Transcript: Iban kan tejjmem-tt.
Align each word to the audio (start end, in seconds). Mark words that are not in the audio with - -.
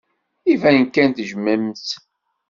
Iban 0.53 0.81
kan 0.85 1.09
tejjmem-tt. 1.11 1.89